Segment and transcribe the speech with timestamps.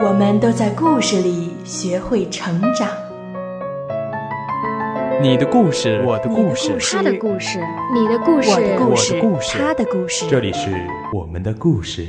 [0.00, 2.88] 我们都在故事里学会成长。
[5.20, 7.58] 你的故事，我的故事，他的故事，
[7.92, 8.94] 你的故事，我的故
[9.40, 10.24] 事，他的故事。
[10.28, 10.70] 这里是
[11.12, 12.06] 我们的故事。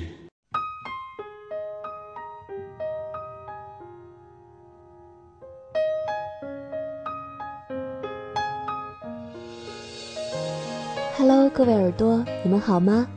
[11.18, 13.08] Hello，各位耳朵，你们好吗？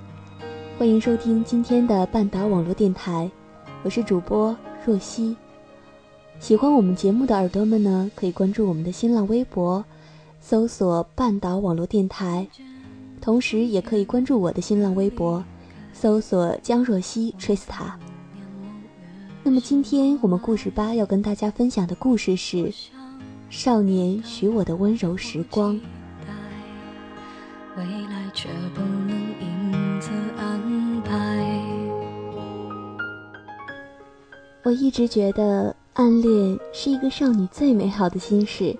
[0.79, 3.30] 欢迎收听今天的半岛网络电台，
[3.82, 5.36] 我是主播若曦。
[6.41, 9.84] 喜欢我们节目的耳朵们呢，可以关注我们的新浪微博，
[10.40, 12.46] 搜索“半岛网络电台”，
[13.23, 15.45] 同时也可以关注我的新浪微博，
[15.92, 17.92] 搜索“江若曦 Trista”。
[19.45, 22.57] 那么今天我们故事吧要跟大家分享的故事是
[23.51, 25.74] 《少年许我的温柔时光》。
[27.76, 29.10] 未来却不能
[34.65, 38.77] 我一直觉得暗恋是一个少女最美好的心事。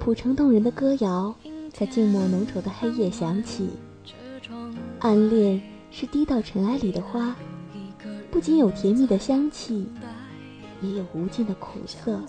[0.00, 1.32] 谱成动人的歌谣
[1.72, 3.70] 在静默浓稠的黑夜响起。
[4.98, 7.36] 暗恋是滴到尘埃里的花，
[8.30, 9.86] 不仅有甜蜜的香气，
[10.80, 12.20] 也有无尽的苦涩。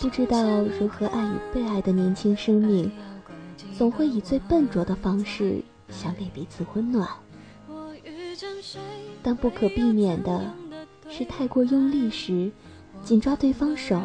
[0.00, 2.90] 不知道如何爱与被爱的年轻生命。
[3.76, 7.08] 总会以最笨拙的方式想给彼此温暖，
[9.22, 10.52] 但不可避免的
[11.08, 12.50] 是太过用力时，
[13.04, 14.00] 紧抓对方手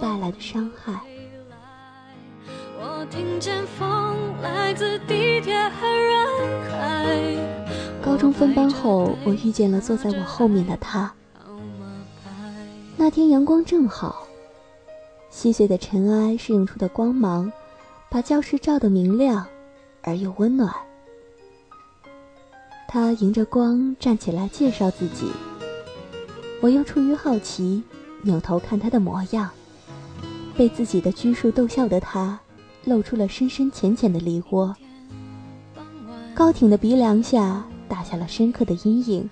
[0.00, 1.00] 带来的伤害。
[8.02, 11.12] 高中分班后，我遇见了坐在我后面的他。
[12.96, 14.26] 那天阳光正好，
[15.30, 17.52] 细碎的尘埃是映出的光芒。
[18.10, 19.46] 把教室照得明亮
[20.02, 20.70] 而又温暖。
[22.92, 25.24] 他迎着光站起来介绍自己，
[26.60, 27.82] 我又出于好奇
[28.20, 29.48] 扭头看他的模样。
[30.54, 32.38] 被自己的拘束逗笑的他，
[32.84, 34.76] 露出了深深浅浅的梨窝。
[36.34, 39.30] 高挺的鼻梁下打下了深刻的阴影。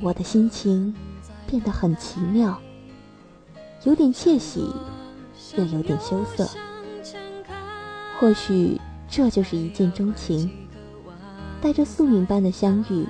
[0.00, 0.92] 我的心情
[1.46, 2.60] 变得很奇妙，
[3.84, 4.68] 有点窃喜，
[5.56, 6.44] 又有点羞涩。
[8.18, 10.50] 或许这就是一见钟情，
[11.66, 13.04] 带着宿命般的相遇，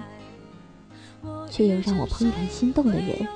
[1.51, 3.29] 却又让我怦然心动的人。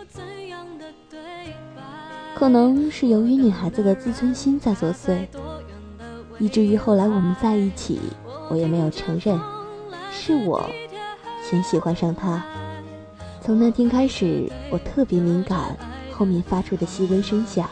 [2.35, 5.27] 可能是由于女孩子的自尊心在作祟，
[6.39, 8.01] 以至于后来我们在一起，
[8.49, 9.39] 我也没有承认
[10.11, 10.65] 是我
[11.43, 12.43] 先喜欢上他。
[13.43, 15.77] 从那天开始，我特别敏感
[16.11, 17.69] 后面发出的细微声响，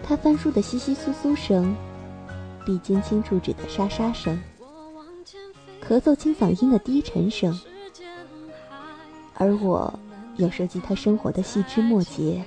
[0.00, 1.74] 他翻书的窸窸窣窣声。
[2.64, 4.40] 笔尖轻触纸的沙沙声，
[5.92, 7.54] 咳嗽清嗓音的低沉声，
[9.34, 9.92] 而我
[10.38, 12.42] 又收集他生活的细枝末节，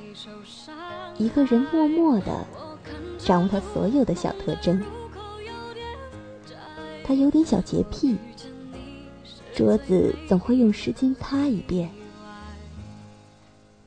[1.19, 2.43] 一个人默默的
[3.19, 4.83] 掌握他所有的小特征。
[7.03, 8.17] 他有点小洁癖，
[9.53, 11.91] 桌子总会用湿巾擦一遍。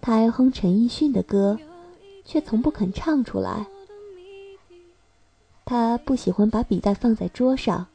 [0.01, 1.59] 他爱哼陈奕迅的歌，
[2.25, 3.67] 却从不肯唱出来。
[5.65, 7.89] 他不喜欢把笔袋放在桌上，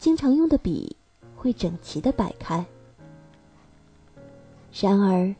[0.00, 0.96] 经常用的笔
[1.36, 2.64] 会整齐的摆开。
[4.80, 5.34] 然而，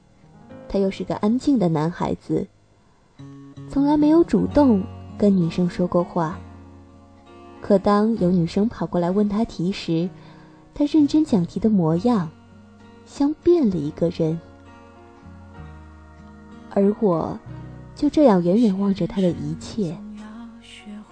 [0.69, 2.47] 他又是个安静的男孩子，
[3.71, 4.85] 从来没有主动
[5.17, 6.39] 跟女生说过话。
[7.63, 10.11] 可当有女生跑过来问他题时，
[10.75, 12.29] 他认真讲题的模样，
[13.07, 14.39] 像变了一个人。
[16.69, 17.39] 而我，
[17.95, 19.97] 就这样远远望着他的一切。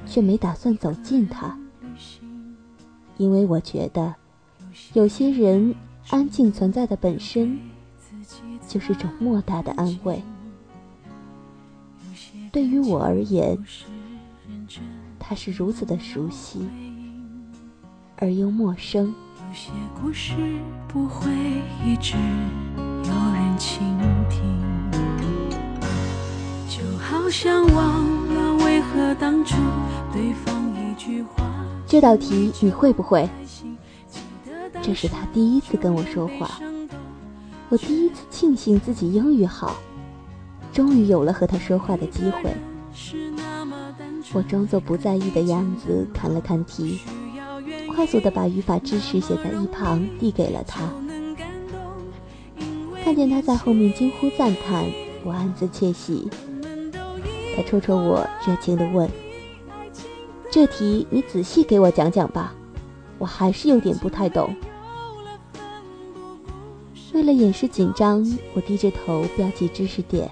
[0.07, 1.59] 却没打算走近他，
[3.19, 4.15] 因为我觉得，
[4.95, 5.75] 有些人
[6.09, 7.59] 安静存在的本身，
[8.67, 10.23] 就是种莫大的安慰。
[12.51, 13.59] 对于我而言，
[15.19, 16.67] 他是如此的熟悉，
[18.17, 19.15] 而又陌生。
[19.49, 20.33] 有些故事
[20.87, 21.31] 不会
[21.85, 22.15] 一直
[22.77, 23.81] 有人倾
[24.29, 24.41] 听，
[26.69, 28.05] 就好像忘
[28.35, 29.57] 了为何当初
[30.13, 31.48] 对方一句话。
[31.89, 33.27] 这道题你会不会？
[34.83, 36.61] 这是他第一次跟我说话。
[37.71, 39.75] 我第一次庆幸自己英语好，
[40.71, 42.55] 终于有了和他说话的机会。
[44.35, 47.01] 我装作不在意的样子，看了看题，
[47.95, 50.83] 快速的把语法知识写在一旁，递给了他。
[53.03, 54.85] 看见他在后面惊呼赞叹，
[55.25, 56.29] 我暗自窃喜。
[57.57, 59.09] 他戳戳我，热情的问
[60.51, 62.55] ：“这题你仔细给我讲讲吧，
[63.19, 64.55] 我还是有点不太懂。”
[67.15, 68.25] 为了掩饰紧张，
[68.55, 70.31] 我低着头标记知识点。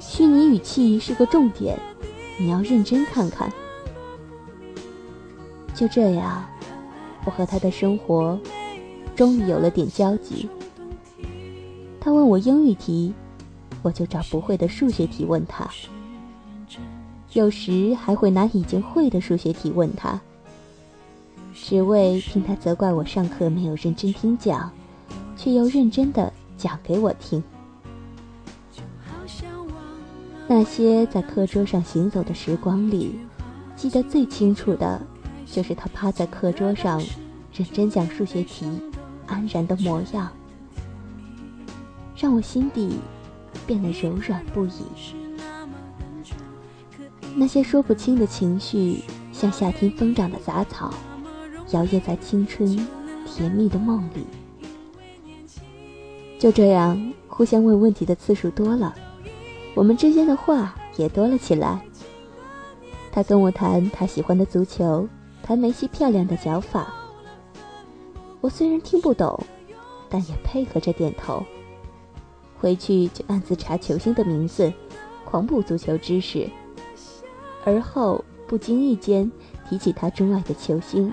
[0.00, 1.78] 虚拟语气是个重点，
[2.38, 3.52] 你要认真看看。
[5.74, 6.44] 就这样，
[7.24, 8.38] 我和他的生活
[9.16, 10.48] 终于有了点交集。
[12.00, 13.12] 他问我英语题，
[13.82, 15.68] 我就找不会的数学题问他。
[17.34, 20.20] 有时还会拿已经会的数学题问他，
[21.52, 24.70] 只为听他责怪我上课没有认真听讲，
[25.36, 27.42] 却又认真的讲给我听。
[30.46, 33.18] 那些在课桌上行走的时光里，
[33.74, 35.02] 记得最清楚的，
[35.44, 37.02] 就是他趴在课桌上，
[37.52, 38.64] 认真讲数学题，
[39.26, 40.30] 安然的模样，
[42.16, 43.00] 让我心底
[43.66, 45.23] 变得柔软不已。
[47.36, 49.02] 那些说不清的情绪，
[49.32, 50.94] 像夏天疯长的杂草，
[51.70, 52.86] 摇曳在青春
[53.26, 54.24] 甜蜜的梦里。
[56.38, 58.94] 就这样，互相问问题的次数多了。
[59.74, 61.80] 我们之间的话也多了起来。
[63.10, 65.08] 他跟我谈他喜欢的足球，
[65.42, 66.94] 谈梅西漂亮的脚法。
[68.40, 69.38] 我虽然听不懂，
[70.08, 71.42] 但也配合着点头。
[72.60, 74.72] 回去就暗自查球星的名字，
[75.24, 76.48] 狂补足球知识。
[77.64, 79.30] 而后不经意间
[79.68, 81.12] 提起他钟爱的球星，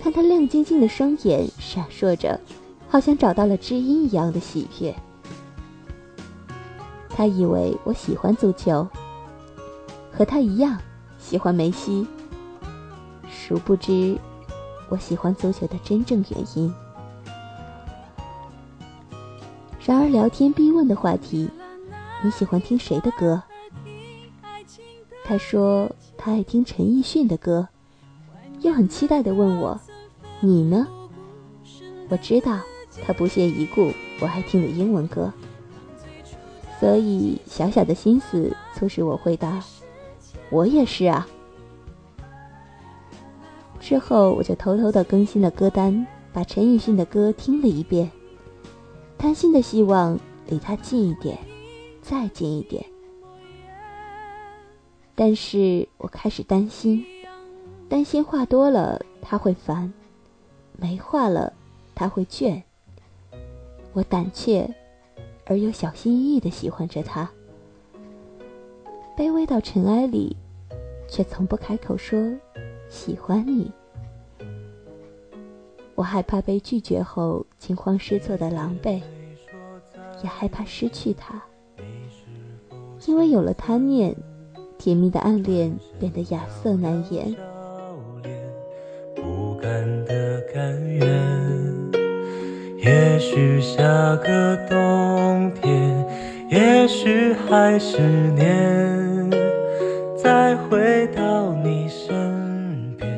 [0.00, 2.40] 看他亮晶晶的双眼闪烁着，
[2.88, 4.94] 好像找到了知音一样的喜悦。
[7.08, 8.86] 他以为我喜欢足球，
[10.12, 10.78] 和他一样
[11.18, 12.06] 喜欢梅西。
[13.28, 14.16] 殊不知，
[14.88, 16.72] 我喜欢足球的真正原因。
[19.84, 21.50] 然而，聊天必问的话题，
[22.22, 23.42] 你喜欢听谁的歌？
[25.28, 27.68] 他说他爱听陈奕迅的歌，
[28.62, 29.78] 又很期待的问我
[30.40, 30.88] ：“你呢？”
[32.08, 32.58] 我知道
[33.04, 35.30] 他不屑一顾我爱听的英文歌。
[36.80, 39.62] 所以，小小的心思促使我回答
[40.48, 41.28] ：“我也是啊。”
[43.78, 48.10] 之后，我就偷偷的更新了歌单，把陈奕迅的歌听了一遍，
[49.18, 51.36] 贪心的希望离他近一点，
[52.00, 52.82] 再近一点。
[55.20, 57.04] 但是我开始担心，
[57.88, 59.92] 担心话多了他会烦，
[60.76, 61.52] 没话了
[61.92, 62.62] 他会倦。
[63.92, 64.72] 我胆怯。
[65.50, 67.26] 而又小心翼翼的喜欢着他，
[69.16, 70.36] 卑微到尘埃里，
[71.08, 72.20] 却从不开口说
[72.90, 73.72] 喜欢你。
[75.94, 79.00] 我害怕被拒绝后惊慌失措的狼狈，
[80.22, 81.42] 也害怕失去他，
[83.06, 84.14] 因为有了贪念，
[84.78, 87.34] 甜蜜的暗恋变得亚瑟难言。
[89.14, 91.08] 不甘的甘愿。
[92.78, 93.82] 也许下
[94.16, 96.06] 个冬天，
[96.48, 97.98] 也许还是
[98.30, 99.30] 年，
[100.16, 103.10] 再回到你身边，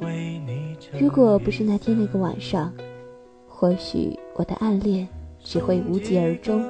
[0.00, 0.76] 为你。
[0.98, 2.72] 如果不是那天那个晚上，
[3.48, 5.06] 或许我的暗恋
[5.42, 6.64] 只会无疾而终，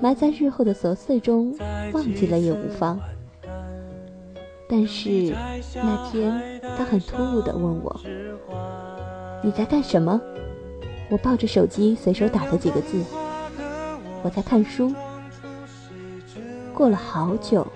[0.00, 1.54] 埋在日后的琐碎中，
[1.92, 2.98] 忘记了也无妨。
[4.68, 5.34] 但是
[5.74, 8.00] 那天，他很突兀地问我
[9.44, 10.20] ：“你在干什么？”
[11.10, 13.02] 我抱着手机，随手打了几个字。
[14.22, 14.94] 我在看书。
[16.72, 17.66] 过了好久，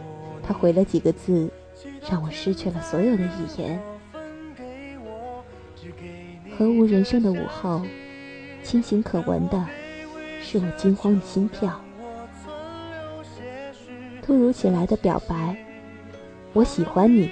[0.42, 1.50] 他回了几个字，
[2.08, 3.28] 让我失去了所有的语
[3.58, 3.78] 言。
[6.56, 7.82] 何无人生的午后，
[8.62, 9.62] 清醒可闻的，
[10.40, 11.83] 是我惊慌的心跳。
[14.24, 15.54] 突如其来的表白，
[16.54, 17.30] 我喜欢你。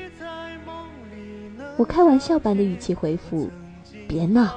[1.78, 3.48] 我开玩笑般的语气回复：
[4.06, 4.54] 别闹。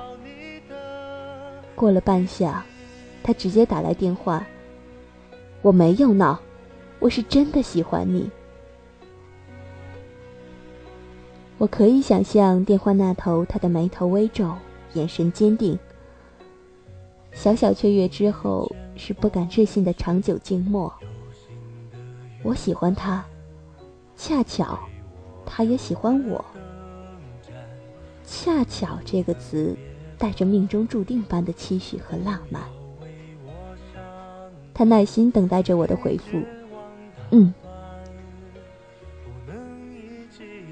[1.75, 2.55] 过了半晌，
[3.23, 4.45] 他直接打来电话。
[5.61, 6.37] 我没有闹，
[6.99, 8.29] 我是真的喜欢你。
[11.57, 14.53] 我可以想象电话那头他的眉头微皱，
[14.91, 15.79] 眼神坚定。
[17.31, 20.93] 小小雀跃之后，是不敢置信的长久静默。
[22.45, 23.25] 我喜欢他，
[24.15, 24.79] 恰巧，
[25.45, 26.45] 他也喜欢我。
[28.23, 29.75] 恰巧这个词。
[30.17, 32.63] 带着命中注定般的期许和浪漫。
[34.73, 36.41] 他耐心等待着我的回复。
[37.31, 37.53] 嗯。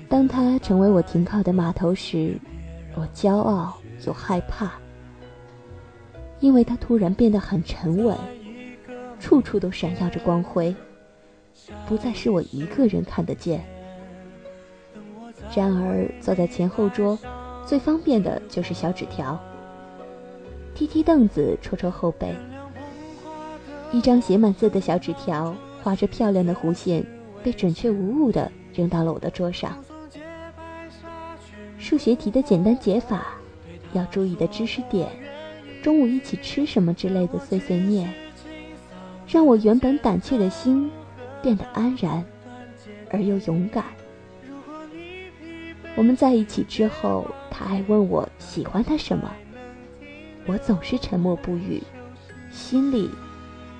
[0.07, 2.39] 当他成为我停靠的码头时，
[2.95, 3.77] 我骄傲
[4.07, 4.71] 又害怕，
[6.39, 8.17] 因为他突然变得很沉稳，
[9.19, 10.73] 处处都闪耀着光辉，
[11.87, 13.63] 不再是我一个人看得见。
[15.55, 17.17] 然而，坐在前后桌，
[17.65, 19.39] 最方便的就是小纸条。
[20.73, 22.35] 踢踢凳子，戳戳后背。
[23.91, 27.05] 一张写满字的小纸条，画着漂亮的弧线，
[27.43, 29.77] 被准确无误地扔到了我的桌上。
[31.77, 33.35] 数学题的简单解法，
[33.91, 35.07] 要注意的知识点，
[35.83, 38.11] 中午一起吃什么之类的碎碎念，
[39.27, 40.89] 让我原本胆怯的心
[41.43, 42.25] 变得安然
[43.11, 43.83] 而又勇敢。
[45.95, 49.31] 我们在一起之后，他还问我喜欢他什么。
[50.47, 51.83] 我总是沉默不语，
[52.49, 53.09] 心里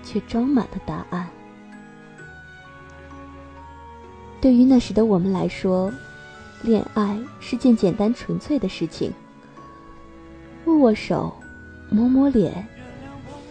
[0.04, 1.28] 却装满了答案。
[4.40, 5.92] 对于那时的我们来说，
[6.62, 9.12] 恋爱是件简单纯粹的事情。
[10.66, 11.34] 握握手，
[11.90, 12.66] 摸摸脸，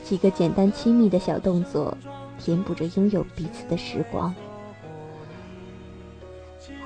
[0.04, 1.96] 几个简单亲密的小动作，
[2.42, 4.34] 填补着拥有彼此的时光。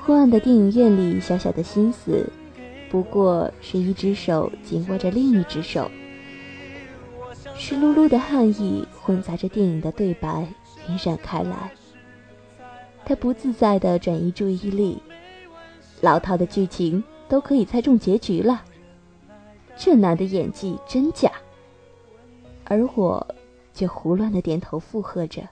[0.01, 2.29] 昏暗的电影院里，小小的心思，
[2.89, 5.89] 不过是一只手紧握着另一只手。
[7.57, 10.47] 湿漉漉的汗意混杂着电影的对白
[10.87, 11.71] 晕染开来，
[13.03, 15.01] 他不自在地转移注意力，
[16.01, 18.61] 老套的剧情都可以猜中结局了，
[19.75, 21.31] 这男的演技真假？
[22.63, 23.25] 而我
[23.77, 25.47] 却胡乱的点头附和着，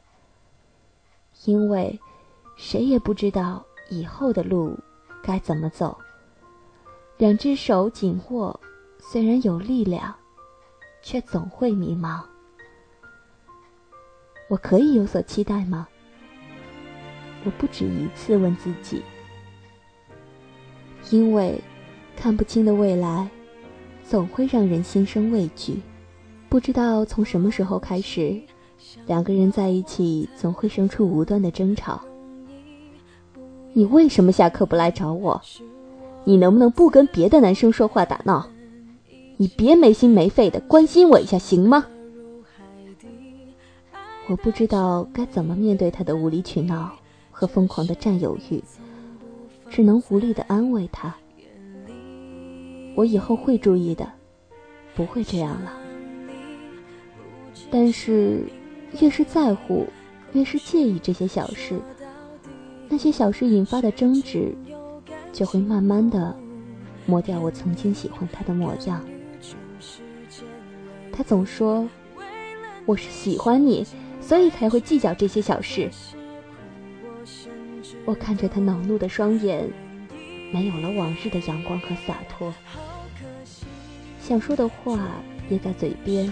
[1.46, 2.00] 因为
[2.56, 4.76] 谁也不知道以后的路
[5.22, 5.98] 该怎么走。
[7.18, 8.60] 两只手紧握，
[9.00, 10.16] 虽然有力量。
[11.06, 12.24] 却总会迷茫。
[14.48, 15.88] 我可以有所期待吗？
[17.44, 19.04] 我不止一次问自己，
[21.12, 21.62] 因为
[22.18, 23.30] 看不清的未来，
[24.04, 25.80] 总会让人心生畏惧。
[26.50, 28.40] 不知道从什么时候开始，
[29.06, 32.02] 两个人在一起总会生出无端的争吵。
[33.74, 35.42] 你为什么下课不来找我？
[36.24, 38.48] 你能不能不跟别的男生说话打闹？
[39.38, 41.86] 你别没心没肺的关心我一下行吗？
[44.28, 46.90] 我不知道该怎么面对他的无理取闹
[47.30, 48.64] 和疯狂的占有欲，
[49.70, 51.14] 只能无力的安慰他。
[52.96, 54.10] 我以后会注意的，
[54.96, 55.85] 不会这样了。
[57.72, 58.44] 但是，
[59.02, 59.88] 越是在乎，
[60.34, 61.80] 越是介意这些小事，
[62.88, 64.56] 那些小事引发的争执，
[65.34, 66.36] 就会慢慢的
[67.06, 69.04] 磨掉我曾经喜欢他的模样。
[71.12, 71.88] 他总说
[72.86, 73.86] 我是喜欢你，
[74.22, 75.90] 所以才会计较这些小事。
[78.06, 79.70] 我看着他恼怒的双眼，
[80.54, 82.54] 没有了往日的阳光和洒脱，
[84.22, 85.00] 想说的话
[85.50, 86.32] 憋在嘴边，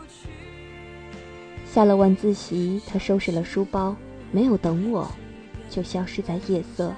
[1.73, 3.95] 下了晚自习，他收拾了书包，
[4.29, 5.09] 没有等我，
[5.69, 6.93] 就消失在夜色。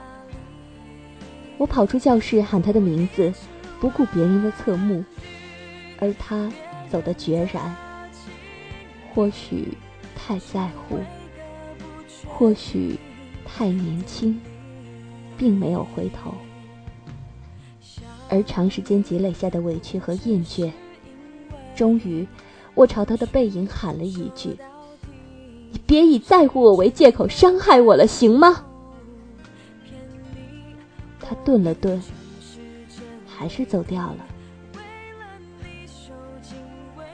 [1.60, 3.32] 我跑出教室喊他的名字，
[3.80, 5.06] 不顾别人的侧目，
[6.00, 6.52] 而他
[6.90, 7.76] 走得决然。
[9.14, 9.78] 或许
[10.16, 10.98] 太在乎，
[12.26, 12.98] 或许
[13.46, 14.42] 太年轻，
[15.38, 16.34] 并没有回头。
[18.28, 20.72] 而长时间积累下的委屈和厌倦，
[21.76, 22.28] 终于，
[22.76, 24.58] 我朝他的背影喊了一句
[25.72, 28.66] ：“你别以在乎我为借口伤害我了，行吗？”
[31.22, 32.02] 他顿了顿，
[33.28, 34.26] 还是走掉了。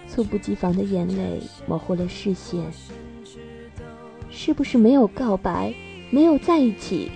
[0.08, 2.64] 猝不及防的眼泪模糊了视线。
[4.32, 5.74] 是不是没有告白，
[6.10, 7.12] 没有在一起，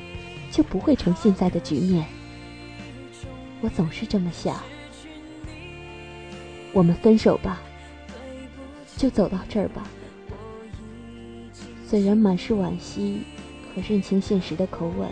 [0.52, 2.06] 就不会成现在的局面？
[3.62, 4.62] 我总是这么想，
[6.74, 7.62] 我们分手吧，
[8.98, 9.88] 就走到这儿吧。
[11.86, 13.24] 虽然满是惋惜
[13.74, 15.08] 和认清现实的口吻，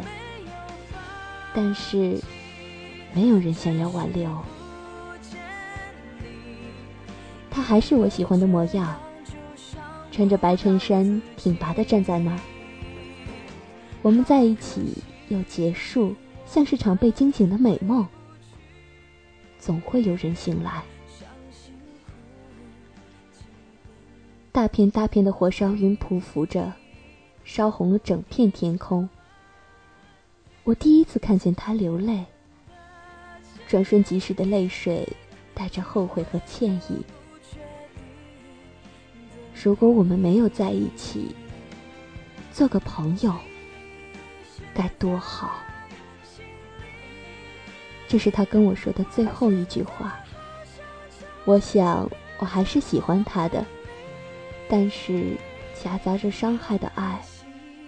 [1.53, 2.19] 但是
[3.13, 4.35] 没有人想要挽留。
[7.49, 8.97] 他还是我喜欢的模样，
[10.11, 12.39] 穿着白衬衫，挺拔的站在那儿，
[14.01, 18.07] 我们在一起又结束，像是场被惊醒的美梦。
[19.59, 20.81] 总会有人醒来。
[24.53, 26.73] 大片大片的火烧云匍匐着，
[27.45, 29.07] 烧红了整片天空。
[30.65, 32.25] 我第一次看见他流泪，
[33.65, 35.07] 转瞬即逝的泪水，
[35.53, 37.01] 带着后悔和歉意。
[39.63, 41.33] 如果我们没有在一起，
[42.51, 43.33] 做个朋友，
[44.73, 45.61] 该多好。
[48.05, 50.19] 这是他跟我说的最后一句话。
[51.45, 53.65] 我想，我还是喜欢他的，
[54.71, 55.35] 但是
[55.83, 57.21] 夹杂着伤害的爱，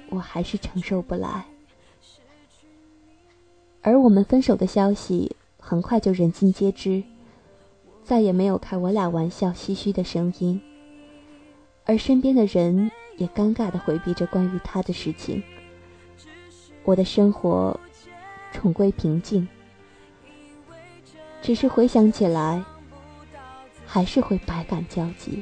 [0.10, 1.46] 我还是承受不来。
[3.82, 7.02] 而我们分手的消息很快就人尽皆知，
[8.04, 10.62] 再也没有开我俩玩笑唏嘘的声音，
[11.86, 15.42] 而身边的人也尴尬的回避着关于他的事情。
[16.84, 17.80] 我的生活
[18.52, 19.48] 重归平静。
[21.42, 22.62] 只是回想起来，
[23.86, 25.42] 还是会百感交集。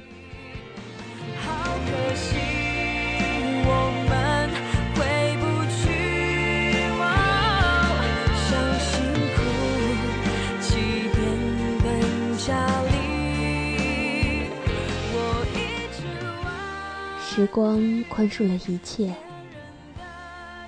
[17.42, 19.12] 时光宽恕了一切，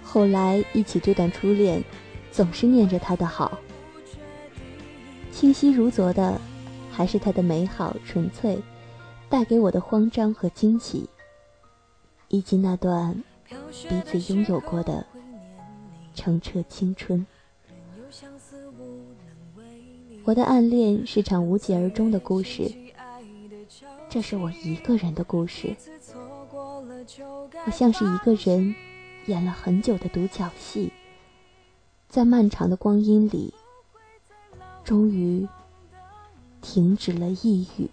[0.02, 1.84] 后来一起这段初恋，
[2.32, 3.60] 总是念着他的好。
[5.32, 6.42] 清晰如昨的，
[6.92, 8.58] 还是他的美好纯粹，
[9.30, 11.08] 带给我的慌张和惊喜，
[12.30, 13.24] 以及那段
[13.88, 15.06] 彼此拥有过的
[16.16, 17.24] 澄澈青春。
[20.24, 22.72] 我的暗恋是场无疾而终的故事，
[24.10, 25.76] 这是我一个人的故事。
[27.66, 28.74] 我像是一个人，
[29.26, 30.92] 演了很久的独角戏，
[32.08, 33.54] 在漫长的光阴里。
[34.84, 35.48] 终于
[36.62, 37.90] 停止了抑郁。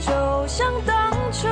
[0.00, 1.48] 就像当初，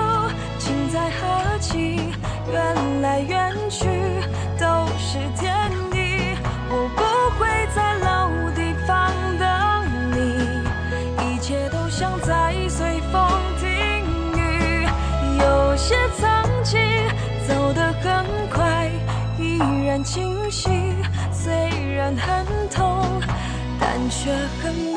[20.02, 20.68] 清晰。
[21.32, 21.52] 虽
[21.94, 23.04] 然很痛，
[23.80, 24.32] 但却
[24.62, 24.87] 很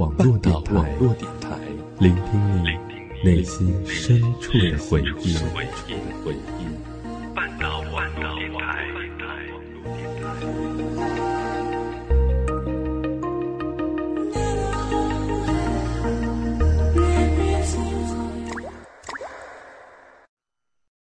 [0.00, 0.96] 网络电台，
[1.98, 2.70] 聆听你
[3.22, 5.36] 内心深处的回忆。